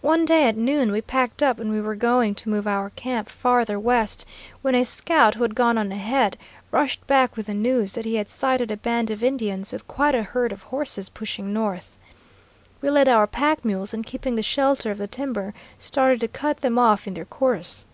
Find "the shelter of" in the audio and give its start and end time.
14.34-14.96